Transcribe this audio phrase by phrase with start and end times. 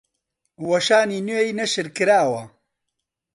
[0.69, 2.43] وەشانی نوێی نەشر کراوە